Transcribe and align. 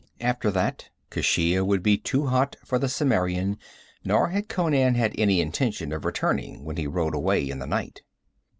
After 0.19 0.49
that 0.49 0.89
Keshia 1.11 1.63
would 1.63 1.83
be 1.83 1.95
too 1.95 2.25
hot 2.25 2.55
for 2.65 2.79
the 2.79 2.87
Cimmerian, 2.89 3.59
nor 4.03 4.29
had 4.29 4.49
Conan 4.49 4.95
had 4.95 5.13
any 5.15 5.39
intention 5.41 5.93
of 5.93 6.05
returning 6.05 6.65
when 6.65 6.75
he 6.77 6.87
rode 6.87 7.13
away 7.13 7.47
in 7.47 7.59
the 7.59 7.67
night. 7.67 8.01